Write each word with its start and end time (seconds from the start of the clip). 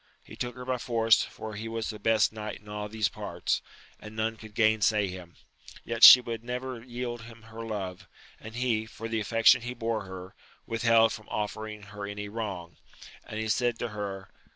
He 0.23 0.35
took 0.35 0.55
her 0.55 0.65
by 0.65 0.79
force, 0.79 1.21
for 1.21 1.53
he 1.53 1.67
was 1.67 1.91
the 1.91 1.99
best 1.99 2.33
knight 2.33 2.59
in 2.59 2.67
all 2.67 2.89
these 2.89 3.07
parts, 3.07 3.61
and 3.99 4.15
none 4.15 4.35
could 4.35 4.55
gainsay 4.55 5.09
him, 5.09 5.35
yet 5.85 5.97
would 5.97 6.03
she 6.03 6.23
never 6.41 6.83
yield 6.83 7.21
him 7.21 7.43
her 7.43 7.63
love; 7.63 8.07
and 8.39 8.55
he, 8.55 8.87
for 8.87 9.07
the 9.07 9.19
affection 9.19 9.61
he 9.61 9.75
bore 9.75 10.05
her, 10.05 10.33
withheld 10.65 11.13
from 11.13 11.29
offering 11.29 11.83
her 11.83 12.07
any 12.07 12.27
wrong; 12.29 12.77
and 13.27 13.39
he 13.39 13.47
said 13.47 13.77
to 13.77 13.89
her. 13.89 14.31